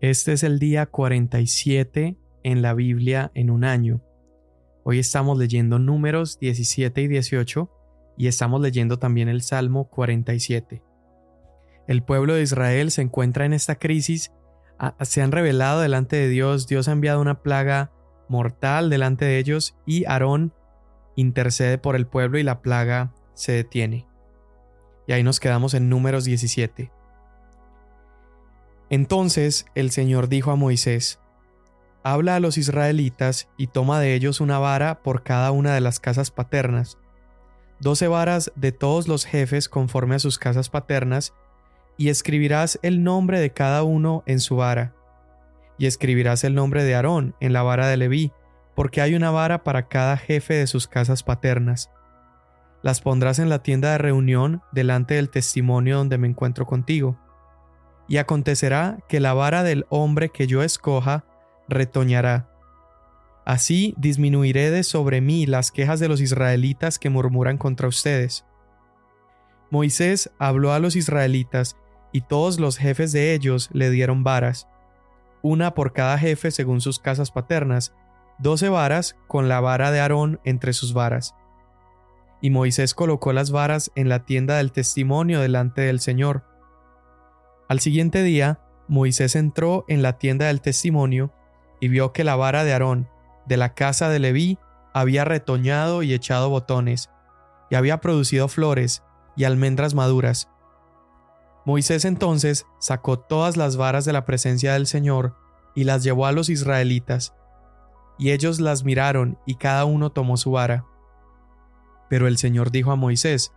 [0.00, 4.00] Este es el día 47 en la Biblia en un año.
[4.84, 7.68] Hoy estamos leyendo números 17 y 18
[8.16, 10.84] y estamos leyendo también el Salmo 47.
[11.88, 14.30] El pueblo de Israel se encuentra en esta crisis,
[15.00, 17.90] se han revelado delante de Dios, Dios ha enviado una plaga
[18.28, 20.54] mortal delante de ellos y Aarón
[21.16, 24.06] intercede por el pueblo y la plaga se detiene.
[25.08, 26.92] Y ahí nos quedamos en números 17.
[28.90, 31.18] Entonces el Señor dijo a Moisés,
[32.02, 36.00] Habla a los israelitas y toma de ellos una vara por cada una de las
[36.00, 36.96] casas paternas,
[37.80, 41.34] doce varas de todos los jefes conforme a sus casas paternas,
[41.98, 44.94] y escribirás el nombre de cada uno en su vara,
[45.76, 48.32] y escribirás el nombre de Aarón en la vara de Leví,
[48.74, 51.90] porque hay una vara para cada jefe de sus casas paternas.
[52.82, 57.18] Las pondrás en la tienda de reunión delante del testimonio donde me encuentro contigo
[58.08, 61.24] y acontecerá que la vara del hombre que yo escoja
[61.68, 62.50] retoñará.
[63.44, 68.44] Así disminuiré de sobre mí las quejas de los israelitas que murmuran contra ustedes.
[69.70, 71.76] Moisés habló a los israelitas,
[72.10, 74.66] y todos los jefes de ellos le dieron varas,
[75.42, 77.94] una por cada jefe según sus casas paternas,
[78.38, 81.34] doce varas con la vara de Aarón entre sus varas.
[82.40, 86.44] Y Moisés colocó las varas en la tienda del testimonio delante del Señor,
[87.68, 91.30] al siguiente día, Moisés entró en la tienda del testimonio
[91.80, 93.08] y vio que la vara de Aarón,
[93.46, 94.58] de la casa de Leví,
[94.94, 97.10] había retoñado y echado botones,
[97.70, 99.02] y había producido flores
[99.36, 100.48] y almendras maduras.
[101.66, 105.36] Moisés entonces sacó todas las varas de la presencia del Señor
[105.74, 107.34] y las llevó a los israelitas,
[108.18, 110.86] y ellos las miraron y cada uno tomó su vara.
[112.08, 113.52] Pero el Señor dijo a Moisés,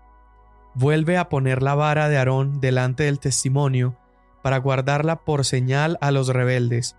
[0.73, 3.97] Vuelve a poner la vara de Aarón delante del testimonio,
[4.41, 6.95] para guardarla por señal a los rebeldes,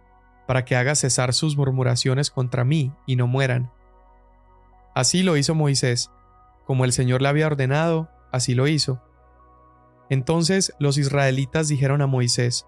[0.47, 3.71] para que haga cesar sus murmuraciones contra mí y no mueran.
[4.95, 6.11] Así lo hizo Moisés,
[6.67, 9.03] como el Señor le había ordenado, así lo hizo.
[10.11, 12.67] Entonces los israelitas dijeron a Moisés,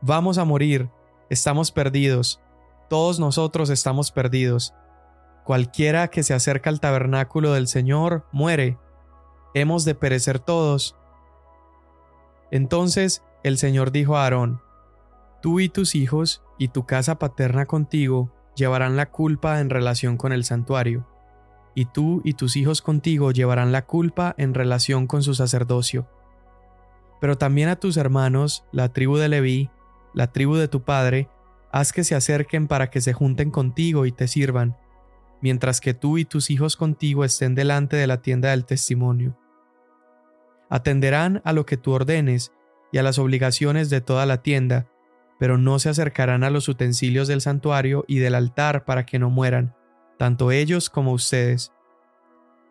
[0.00, 0.90] Vamos a morir,
[1.30, 2.40] estamos perdidos,
[2.88, 4.74] todos nosotros estamos perdidos.
[5.44, 8.78] Cualquiera que se acerca al tabernáculo del Señor muere.
[9.54, 10.96] Hemos de perecer todos.
[12.50, 14.60] Entonces el Señor dijo a Aarón,
[15.40, 20.32] Tú y tus hijos y tu casa paterna contigo llevarán la culpa en relación con
[20.32, 21.06] el santuario,
[21.74, 26.08] y tú y tus hijos contigo llevarán la culpa en relación con su sacerdocio.
[27.20, 29.70] Pero también a tus hermanos, la tribu de Leví,
[30.14, 31.28] la tribu de tu padre,
[31.72, 34.76] haz que se acerquen para que se junten contigo y te sirvan,
[35.40, 39.36] mientras que tú y tus hijos contigo estén delante de la tienda del testimonio.
[40.68, 42.52] Atenderán a lo que tú ordenes,
[42.92, 44.86] y a las obligaciones de toda la tienda,
[45.38, 49.30] pero no se acercarán a los utensilios del santuario y del altar para que no
[49.30, 49.74] mueran,
[50.18, 51.72] tanto ellos como ustedes.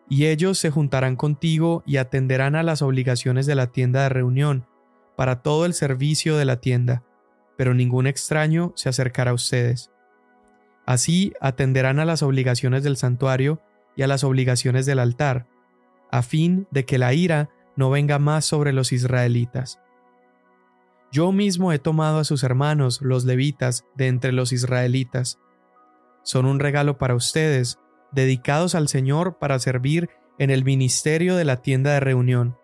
[0.08, 4.66] Y ellos se juntarán contigo y atenderán a las obligaciones de la tienda de reunión,
[5.16, 7.02] para todo el servicio de la tienda,
[7.56, 9.90] pero ningún extraño se acercará a ustedes.
[10.86, 13.60] Así atenderán a las obligaciones del santuario
[13.96, 15.46] y a las obligaciones del altar,
[16.10, 19.78] a fin de que la ira no venga más sobre los israelitas.
[21.12, 25.38] Yo mismo he tomado a sus hermanos, los levitas, de entre los israelitas.
[26.22, 27.78] Son un regalo para ustedes,
[28.12, 30.08] dedicados al Señor para servir
[30.38, 32.56] en el ministerio de la tienda de reunión.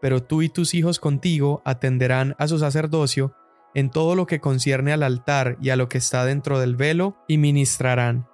[0.00, 3.32] Pero tú y tus hijos contigo atenderán a su sacerdocio
[3.74, 7.16] en todo lo que concierne al altar y a lo que está dentro del velo
[7.28, 8.26] y ministrarán.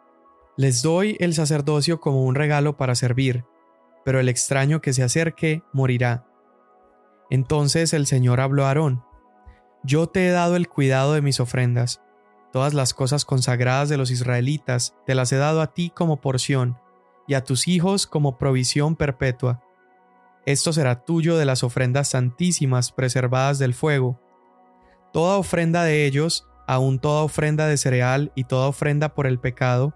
[0.56, 3.44] Les doy el sacerdocio como un regalo para servir,
[4.06, 6.27] pero el extraño que se acerque morirá.
[7.28, 9.05] Entonces el Señor habló a Aarón,
[9.83, 12.00] yo te he dado el cuidado de mis ofrendas.
[12.53, 16.78] Todas las cosas consagradas de los israelitas te las he dado a ti como porción,
[17.27, 19.62] y a tus hijos como provisión perpetua.
[20.47, 24.19] Esto será tuyo de las ofrendas santísimas preservadas del fuego.
[25.12, 29.94] Toda ofrenda de ellos, aun toda ofrenda de cereal y toda ofrenda por el pecado,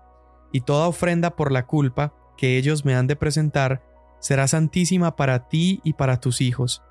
[0.52, 3.82] y toda ofrenda por la culpa que ellos me han de presentar,
[4.20, 6.82] será santísima para ti y para tus hijos.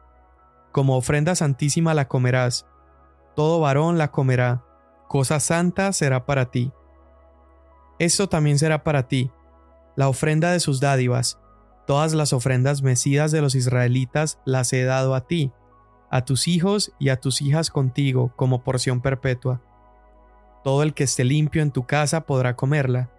[0.71, 2.65] Como ofrenda santísima la comerás,
[3.36, 4.63] todo varón la comerá,
[5.07, 6.72] cosa santa será para ti.
[8.00, 9.31] Esto también será para ti,
[9.95, 11.39] la ofrenda de sus dádivas,
[11.86, 15.51] todas las ofrendas mecidas de los israelitas las he dado a ti,
[16.10, 19.62] a tus hijos y a tus hijas contigo como porción perpetua.
[20.63, 23.10] Todo el que esté limpio en tu casa podrá comerla.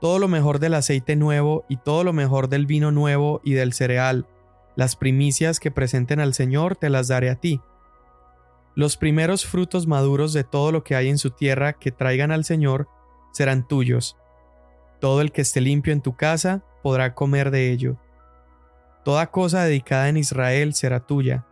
[0.00, 3.72] Todo lo mejor del aceite nuevo y todo lo mejor del vino nuevo y del
[3.72, 4.26] cereal,
[4.74, 7.60] las primicias que presenten al Señor te las daré a ti
[8.74, 12.44] Los primeros frutos maduros de todo lo que hay en su tierra que traigan al
[12.44, 12.88] Señor
[13.32, 14.16] serán tuyos.
[15.00, 17.96] Todo el que esté limpio en tu casa podrá comer de ello.
[19.04, 21.44] Toda cosa dedicada en Israel será tuya.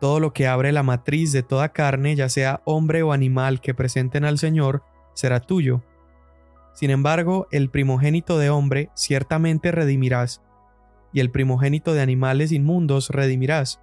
[0.00, 3.74] Todo lo que abre la matriz de toda carne, ya sea hombre o animal que
[3.74, 4.82] presenten al Señor,
[5.14, 5.84] será tuyo.
[6.72, 10.42] Sin embargo, el primogénito de hombre ciertamente redimirás,
[11.12, 13.80] y el primogénito de animales inmundos redimirás.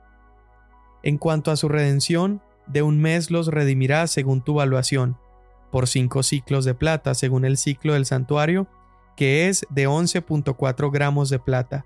[1.03, 5.17] En cuanto a su redención, de un mes los redimirás según tu valuación,
[5.71, 8.67] por cinco ciclos de plata según el ciclo del santuario,
[9.15, 11.85] que es de 11.4 gramos de plata.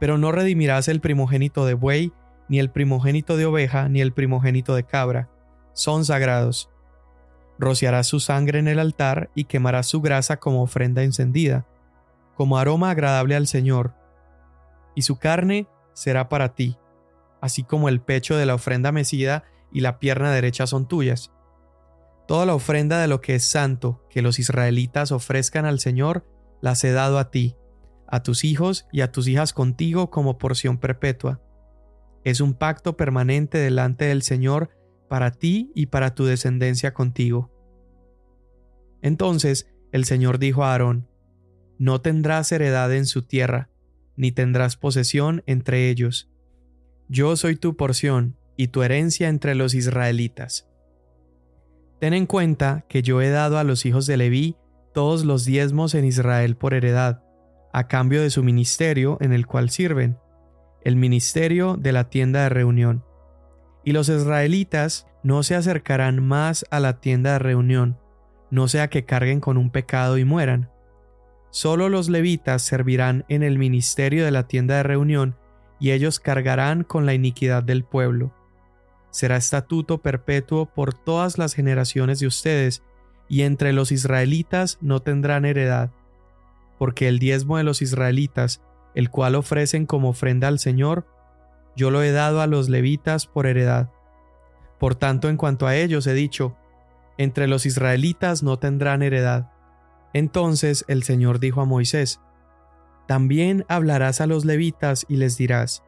[0.00, 2.12] Pero no redimirás el primogénito de buey,
[2.48, 5.28] ni el primogénito de oveja, ni el primogénito de cabra.
[5.72, 6.70] Son sagrados.
[7.58, 11.66] Rociarás su sangre en el altar y quemarás su grasa como ofrenda encendida,
[12.36, 13.94] como aroma agradable al Señor.
[14.94, 16.78] Y su carne será para ti,
[17.40, 21.32] así como el pecho de la ofrenda mecida y la pierna derecha son tuyas.
[22.26, 26.26] Toda la ofrenda de lo que es santo que los israelitas ofrezcan al Señor,
[26.60, 27.56] las he dado a ti,
[28.08, 31.40] a tus hijos y a tus hijas contigo como porción perpetua.
[32.24, 34.70] Es un pacto permanente delante del Señor
[35.08, 37.52] para ti y para tu descendencia contigo.
[39.02, 41.08] Entonces el Señor dijo a Aarón,
[41.78, 43.70] No tendrás heredad en su tierra,
[44.16, 46.28] ni tendrás posesión entre ellos.
[47.08, 50.68] Yo soy tu porción y tu herencia entre los israelitas.
[52.00, 54.56] Ten en cuenta que yo he dado a los hijos de Leví
[54.92, 57.22] todos los diezmos en Israel por heredad,
[57.72, 60.18] a cambio de su ministerio en el cual sirven,
[60.82, 63.04] el ministerio de la tienda de reunión.
[63.84, 67.98] Y los israelitas no se acercarán más a la tienda de reunión,
[68.50, 70.70] no sea que carguen con un pecado y mueran.
[71.50, 75.36] Solo los levitas servirán en el ministerio de la tienda de reunión
[75.78, 78.32] y ellos cargarán con la iniquidad del pueblo.
[79.10, 82.82] Será estatuto perpetuo por todas las generaciones de ustedes,
[83.28, 85.90] y entre los israelitas no tendrán heredad,
[86.78, 88.62] porque el diezmo de los israelitas,
[88.94, 91.06] el cual ofrecen como ofrenda al Señor,
[91.74, 93.90] yo lo he dado a los levitas por heredad.
[94.78, 96.56] Por tanto, en cuanto a ellos he dicho,
[97.18, 99.50] entre los israelitas no tendrán heredad.
[100.12, 102.20] Entonces el Señor dijo a Moisés,
[103.06, 105.82] también hablarás a los levitas y les dirás,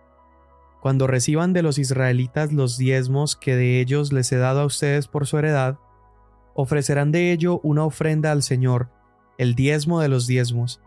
[0.81, 5.09] Cuando reciban de los israelitas los diezmos que de ellos les he dado a ustedes
[5.09, 5.79] por su heredad,
[6.55, 8.91] ofrecerán de ello una ofrenda al Señor,
[9.39, 10.81] el diezmo de los diezmos,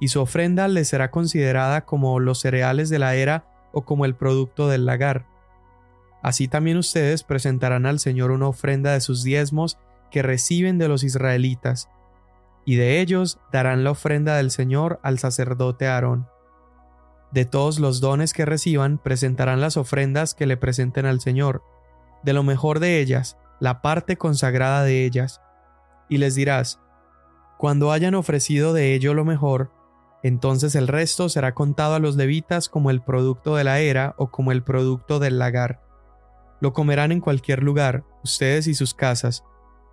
[0.00, 4.14] y su ofrenda les será considerada como los cereales de la era o como el
[4.14, 5.26] producto del lagar.
[6.22, 9.78] Así también ustedes presentarán al Señor una ofrenda de sus diezmos
[10.10, 11.88] que reciben de los israelitas,
[12.68, 16.28] y de ellos darán la ofrenda del Señor al sacerdote Aarón.
[17.32, 21.62] De todos los dones que reciban presentarán las ofrendas que le presenten al Señor,
[22.24, 25.40] de lo mejor de ellas, la parte consagrada de ellas.
[26.10, 26.78] Y les dirás,
[27.56, 29.72] cuando hayan ofrecido de ello lo mejor,
[30.22, 34.30] entonces el resto será contado a los levitas como el producto de la era o
[34.30, 35.80] como el producto del lagar.
[36.60, 39.42] Lo comerán en cualquier lugar, ustedes y sus casas,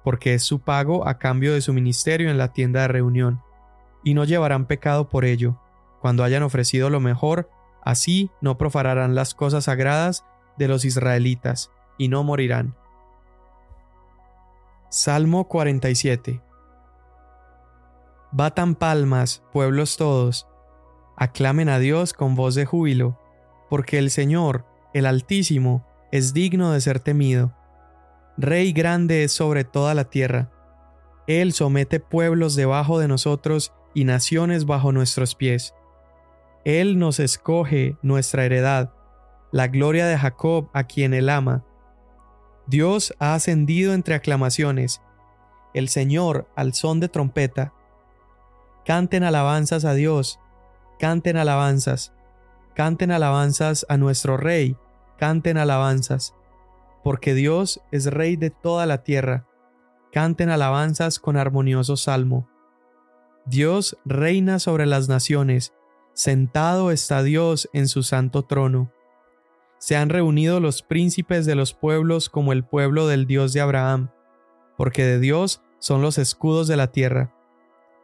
[0.06, 3.42] porque es su pago a cambio de su ministerio en la tienda de reunión,
[4.04, 5.60] y no llevarán pecado por ello.
[6.00, 7.50] Cuando hayan ofrecido lo mejor,
[7.82, 10.24] así no profanarán las cosas sagradas
[10.60, 12.76] de los israelitas, y no morirán.
[14.90, 16.40] Salmo 47
[18.32, 20.48] Batan palmas, pueblos todos,
[21.18, 23.20] aclamen a Dios con voz de júbilo,
[23.72, 27.56] porque el Señor, el Altísimo, es digno de ser temido
[28.38, 30.52] Rey grande es sobre toda la tierra.
[31.26, 35.74] Él somete pueblos debajo de nosotros y naciones bajo nuestros pies.
[36.66, 38.92] Él nos escoge nuestra heredad,
[39.52, 41.64] la gloria de Jacob a quien él ama.
[42.68, 45.02] Dios ha ascendido entre aclamaciones,
[45.74, 47.74] el Señor al son de trompeta.
[48.86, 50.40] Canten alabanzas a Dios,
[51.00, 52.12] canten alabanzas,
[52.76, 54.76] canten alabanzas a nuestro Rey,
[55.18, 56.36] canten alabanzas
[57.06, 59.46] porque Dios es Rey de toda la tierra.
[60.12, 62.50] Canten alabanzas con armonioso salmo.
[63.46, 65.76] Dios reina sobre las naciones,
[66.14, 68.92] sentado está Dios en su santo trono.
[69.78, 74.10] Se han reunido los príncipes de los pueblos como el pueblo del Dios de Abraham,
[74.76, 77.36] porque de Dios son los escudos de la tierra.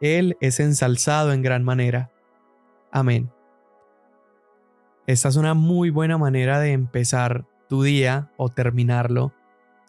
[0.00, 2.12] Él es ensalzado en gran manera.
[2.92, 3.32] Amén.
[5.08, 9.32] Esta es una muy buena manera de empezar tu día o terminarlo,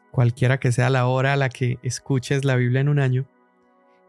[0.09, 3.27] cualquiera que sea la hora a la que escuches la Biblia en un año,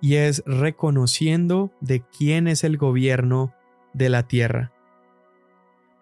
[0.00, 3.52] y es reconociendo de quién es el gobierno
[3.92, 4.72] de la tierra.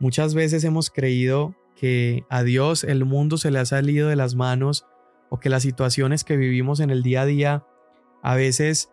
[0.00, 4.34] Muchas veces hemos creído que a Dios el mundo se le ha salido de las
[4.34, 4.84] manos
[5.30, 7.66] o que las situaciones que vivimos en el día a día
[8.22, 8.90] a veces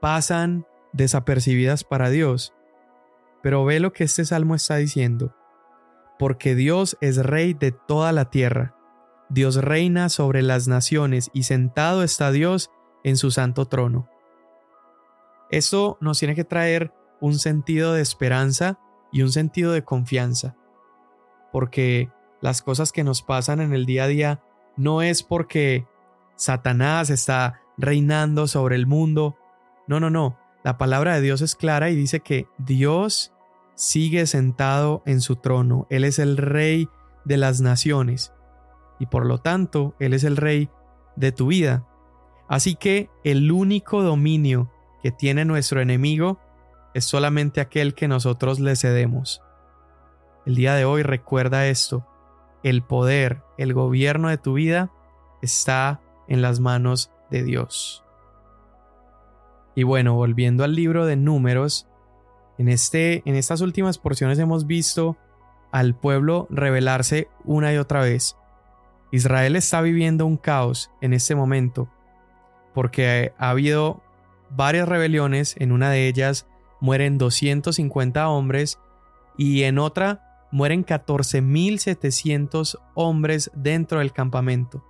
[0.00, 2.54] pasan desapercibidas para Dios.
[3.42, 5.34] Pero ve lo que este salmo está diciendo.
[6.20, 8.76] Porque Dios es rey de toda la tierra.
[9.30, 12.70] Dios reina sobre las naciones y sentado está Dios
[13.04, 14.06] en su santo trono.
[15.50, 18.78] Esto nos tiene que traer un sentido de esperanza
[19.10, 20.56] y un sentido de confianza.
[21.52, 22.10] Porque
[22.42, 24.42] las cosas que nos pasan en el día a día
[24.76, 25.86] no es porque
[26.36, 29.38] Satanás está reinando sobre el mundo.
[29.86, 30.38] No, no, no.
[30.64, 33.32] La palabra de Dios es clara y dice que Dios
[33.80, 35.86] sigue sentado en su trono.
[35.88, 36.90] Él es el rey
[37.24, 38.30] de las naciones
[38.98, 40.68] y por lo tanto Él es el rey
[41.16, 41.86] de tu vida.
[42.46, 44.70] Así que el único dominio
[45.02, 46.38] que tiene nuestro enemigo
[46.92, 49.42] es solamente aquel que nosotros le cedemos.
[50.44, 52.06] El día de hoy recuerda esto.
[52.62, 54.92] El poder, el gobierno de tu vida
[55.40, 58.04] está en las manos de Dios.
[59.74, 61.89] Y bueno, volviendo al libro de números,
[62.60, 65.16] en, este, en estas últimas porciones hemos visto
[65.72, 68.36] al pueblo rebelarse una y otra vez.
[69.12, 71.88] Israel está viviendo un caos en este momento,
[72.74, 74.02] porque ha habido
[74.50, 76.46] varias rebeliones, en una de ellas
[76.80, 78.78] mueren 250 hombres
[79.38, 84.84] y en otra mueren 14.700 hombres dentro del campamento.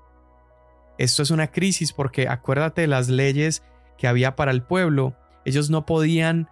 [0.99, 3.63] Esto es una crisis porque acuérdate de las leyes
[3.97, 5.15] que había para el pueblo.
[5.45, 6.49] Ellos no podían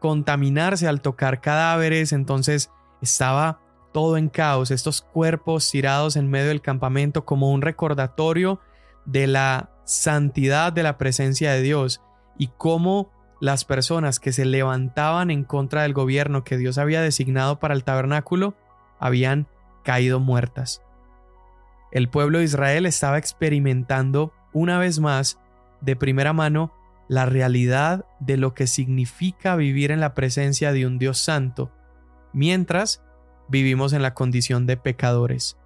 [0.00, 2.70] contaminarse al tocar cadáveres, entonces
[3.02, 3.60] estaba
[3.92, 8.60] todo en caos, estos cuerpos tirados en medio del campamento como un recordatorio
[9.06, 12.02] de la santidad de la presencia de Dios
[12.36, 13.10] y cómo
[13.40, 17.84] las personas que se levantaban en contra del gobierno que Dios había designado para el
[17.84, 18.54] tabernáculo
[18.98, 19.46] habían
[19.82, 20.82] caído muertas.
[21.92, 25.38] El pueblo de Israel estaba experimentando una vez más
[25.80, 26.72] de primera mano
[27.08, 31.70] la realidad de lo que significa vivir en la presencia de un Dios santo,
[32.32, 33.02] mientras
[33.48, 35.56] vivimos en la condición de pecadores.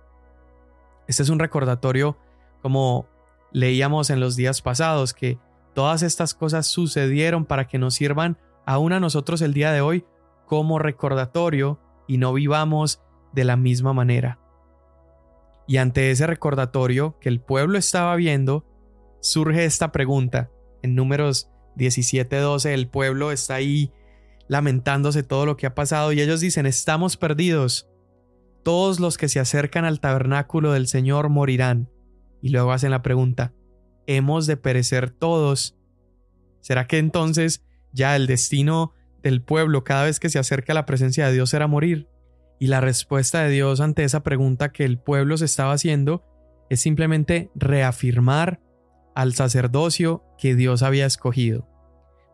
[1.07, 2.19] Este es un recordatorio,
[2.63, 3.09] como
[3.53, 5.39] leíamos en los días pasados, que
[5.75, 10.05] todas estas cosas sucedieron para que nos sirvan aún a nosotros el día de hoy
[10.47, 13.01] como recordatorio y no vivamos
[13.33, 14.39] de la misma manera.
[15.67, 18.67] Y ante ese recordatorio que el pueblo estaba viendo,
[19.21, 20.51] surge esta pregunta.
[20.83, 23.93] En números 17-12 el pueblo está ahí
[24.49, 27.89] lamentándose todo lo que ha pasado y ellos dicen, estamos perdidos.
[28.65, 31.89] Todos los que se acercan al tabernáculo del Señor morirán.
[32.43, 33.55] Y luego hacen la pregunta,
[34.07, 35.79] ¿hemos de perecer todos?
[36.61, 40.87] ¿Será que entonces ya el destino del pueblo cada vez que se acerca a la
[40.87, 42.09] presencia de Dios será morir?
[42.59, 46.25] Y la respuesta de Dios ante esa pregunta que el pueblo se estaba haciendo
[46.71, 48.61] es simplemente reafirmar
[49.15, 51.67] al sacerdocio que Dios había escogido.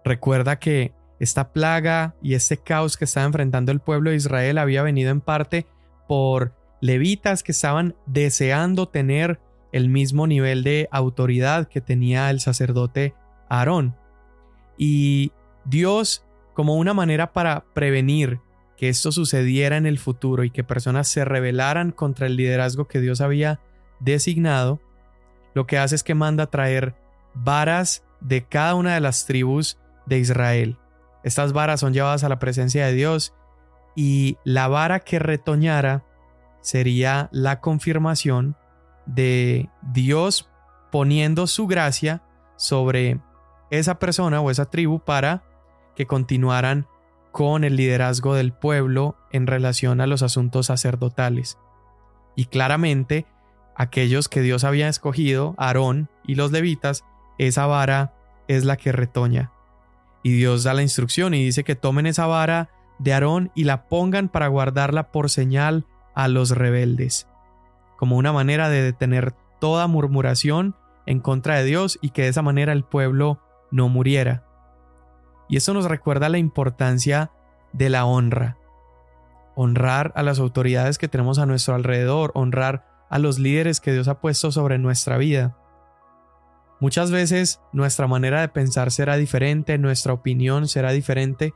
[0.04, 4.83] Recuerda que esta plaga y este caos que estaba enfrentando el pueblo de Israel había
[4.83, 5.66] venido en parte
[6.06, 9.40] por levitas que estaban deseando tener
[9.73, 13.14] el mismo nivel de autoridad que tenía el sacerdote
[13.49, 13.97] Aarón.
[14.78, 15.33] Y
[15.64, 18.40] Dios, como una manera para prevenir
[18.76, 23.00] que esto sucediera en el futuro y que personas se rebelaran contra el liderazgo que
[23.00, 23.61] Dios había
[24.00, 24.80] designado,
[25.56, 26.94] lo que hace es que manda traer
[27.32, 30.76] varas de cada una de las tribus de Israel.
[31.25, 33.32] Estas varas son llevadas a la presencia de Dios
[33.94, 36.04] y la vara que retoñara
[36.60, 38.54] sería la confirmación
[39.06, 40.50] de Dios
[40.92, 42.22] poniendo su gracia
[42.56, 43.18] sobre
[43.70, 45.42] esa persona o esa tribu para
[45.94, 46.86] que continuaran
[47.32, 51.56] con el liderazgo del pueblo en relación a los asuntos sacerdotales.
[52.34, 53.25] Y claramente
[53.76, 57.04] aquellos que Dios había escogido, Aarón y los levitas,
[57.38, 58.14] esa vara
[58.49, 59.52] es la que retoña.
[60.23, 63.88] Y Dios da la instrucción y dice que tomen esa vara de Aarón y la
[63.88, 67.28] pongan para guardarla por señal a los rebeldes,
[67.97, 72.42] como una manera de detener toda murmuración en contra de Dios y que de esa
[72.42, 73.40] manera el pueblo
[73.71, 74.45] no muriera.
[75.49, 77.30] Y eso nos recuerda la importancia
[77.73, 78.56] de la honra.
[79.54, 84.08] Honrar a las autoridades que tenemos a nuestro alrededor, honrar a los líderes que Dios
[84.08, 85.56] ha puesto sobre nuestra vida.
[86.80, 91.54] Muchas veces nuestra manera de pensar será diferente, nuestra opinión será diferente,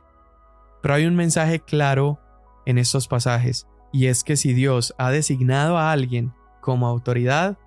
[0.81, 2.19] pero hay un mensaje claro
[2.65, 7.57] en estos pasajes, y es que si Dios ha designado a alguien como autoridad,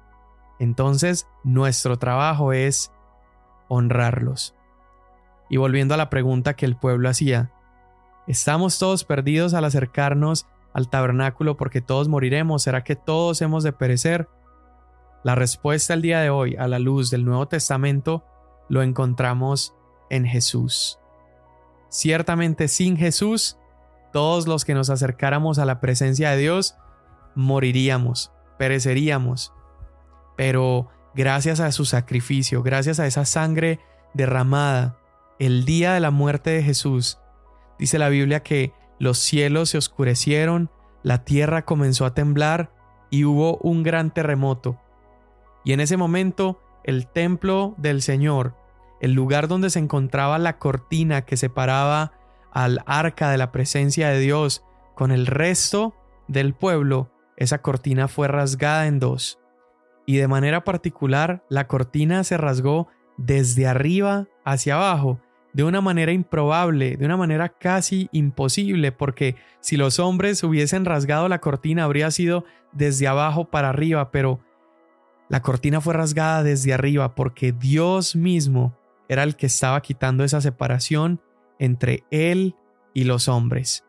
[0.58, 2.90] entonces nuestro trabajo es
[3.68, 4.54] honrarlos.
[5.48, 7.52] Y volviendo a la pregunta que el pueblo hacía,
[8.26, 12.64] ¿estamos todos perdidos al acercarnos al tabernáculo porque todos moriremos?
[12.64, 14.28] ¿Será que todos hemos de perecer?
[15.22, 18.24] La respuesta al día de hoy, a la luz del Nuevo Testamento,
[18.68, 19.74] lo encontramos
[20.10, 20.98] en Jesús.
[21.88, 23.56] Ciertamente sin Jesús,
[24.12, 26.76] todos los que nos acercáramos a la presencia de Dios,
[27.34, 29.52] moriríamos, pereceríamos.
[30.36, 33.80] Pero gracias a su sacrificio, gracias a esa sangre
[34.12, 34.98] derramada,
[35.38, 37.18] el día de la muerte de Jesús,
[37.78, 40.70] dice la Biblia que los cielos se oscurecieron,
[41.02, 42.72] la tierra comenzó a temblar
[43.10, 44.80] y hubo un gran terremoto.
[45.64, 48.56] Y en ese momento el templo del Señor,
[49.00, 52.12] el lugar donde se encontraba la cortina que separaba
[52.52, 55.94] al arca de la presencia de Dios con el resto
[56.28, 59.40] del pueblo, esa cortina fue rasgada en dos.
[60.06, 65.20] Y de manera particular, la cortina se rasgó desde arriba hacia abajo,
[65.54, 71.28] de una manera improbable, de una manera casi imposible, porque si los hombres hubiesen rasgado
[71.28, 74.40] la cortina habría sido desde abajo para arriba, pero
[75.28, 78.76] la cortina fue rasgada desde arriba porque Dios mismo
[79.08, 81.20] era el que estaba quitando esa separación
[81.60, 82.56] entre Él
[82.92, 83.84] y los hombres.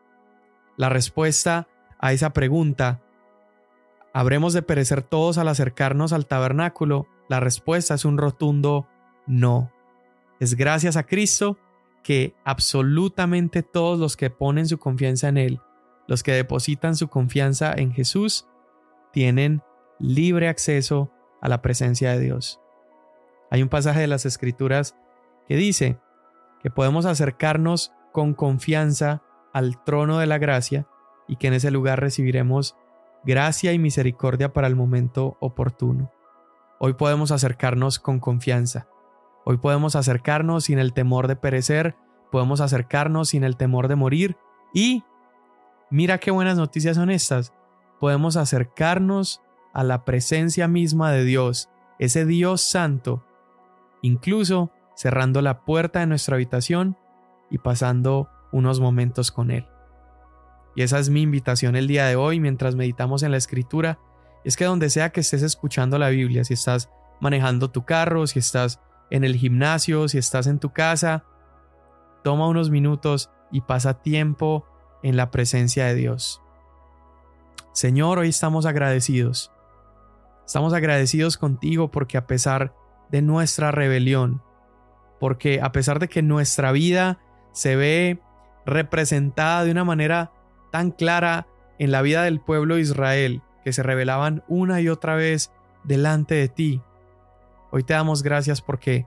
[0.76, 1.68] La respuesta
[1.98, 3.02] a esa pregunta,
[4.12, 7.08] ¿habremos de perecer todos al acercarnos al tabernáculo?
[7.28, 8.86] La respuesta es un rotundo
[9.26, 9.72] no.
[10.40, 11.58] Es gracias a Cristo
[12.02, 15.60] que absolutamente todos los que ponen su confianza en Él,
[16.06, 18.46] los que depositan su confianza en Jesús,
[19.12, 19.62] tienen
[19.98, 22.60] libre acceso a la presencia de Dios.
[23.50, 24.96] Hay un pasaje de las Escrituras
[25.48, 25.98] que dice
[26.62, 30.86] que podemos acercarnos con confianza al trono de la gracia
[31.28, 32.76] y que en ese lugar recibiremos
[33.24, 36.12] gracia y misericordia para el momento oportuno.
[36.78, 38.88] Hoy podemos acercarnos con confianza.
[39.48, 41.94] Hoy podemos acercarnos sin el temor de perecer,
[42.32, 44.36] podemos acercarnos sin el temor de morir
[44.74, 45.04] y,
[45.88, 47.52] mira qué buenas noticias son estas,
[48.00, 49.40] podemos acercarnos
[49.72, 51.68] a la presencia misma de Dios,
[52.00, 53.24] ese Dios santo,
[54.02, 56.96] incluso cerrando la puerta de nuestra habitación
[57.48, 59.68] y pasando unos momentos con Él.
[60.74, 64.00] Y esa es mi invitación el día de hoy mientras meditamos en la escritura,
[64.42, 68.40] es que donde sea que estés escuchando la Biblia, si estás manejando tu carro, si
[68.40, 71.24] estás en el gimnasio, si estás en tu casa,
[72.24, 74.66] toma unos minutos y pasa tiempo
[75.02, 76.42] en la presencia de Dios.
[77.72, 79.52] Señor, hoy estamos agradecidos.
[80.44, 82.74] Estamos agradecidos contigo porque a pesar
[83.10, 84.42] de nuestra rebelión,
[85.20, 87.18] porque a pesar de que nuestra vida
[87.52, 88.20] se ve
[88.64, 90.32] representada de una manera
[90.72, 91.46] tan clara
[91.78, 95.52] en la vida del pueblo de Israel, que se rebelaban una y otra vez
[95.84, 96.82] delante de ti,
[97.70, 99.06] Hoy te damos gracias porque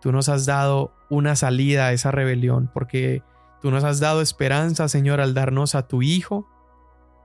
[0.00, 3.22] tú nos has dado una salida a esa rebelión, porque
[3.60, 6.48] tú nos has dado esperanza, Señor, al darnos a tu Hijo,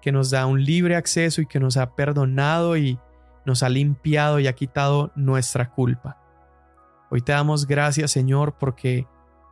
[0.02, 3.00] que nos da un libre acceso y que nos ha perdonado y
[3.46, 6.18] nos ha limpiado y ha quitado nuestra culpa.
[7.10, 9.08] Hoy te damos gracias, Señor, porque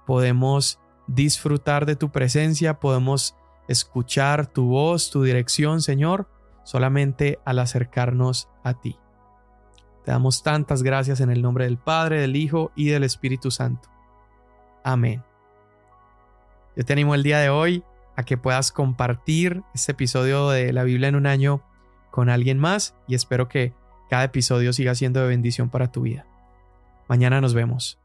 [0.06, 3.36] podemos disfrutar de tu presencia, podemos
[3.67, 6.28] escuchar tu voz, tu dirección, Señor,
[6.63, 9.00] solamente al acercarnos a ti.
[10.04, 13.89] Te damos tantas gracias en el nombre del Padre, del Hijo y del Espíritu Santo.
[14.84, 15.24] Amén.
[16.76, 17.84] Yo te animo el día de hoy
[18.16, 21.62] a que puedas compartir este episodio de la Biblia en un año
[22.12, 23.74] con alguien más y espero que
[24.10, 26.26] cada episodio siga siendo de bendición para tu vida.
[27.08, 28.03] Mañana nos vemos.